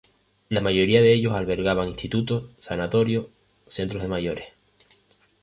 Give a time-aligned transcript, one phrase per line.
[0.49, 3.27] La mayoría de ellos albergan institutos, sanatorios,
[3.67, 4.45] centros de mayores.